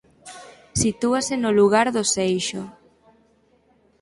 Sitúase 0.81 1.33
no 1.39 1.51
lugar 1.59 1.87
do 1.95 2.03
Seixo. 2.13 2.61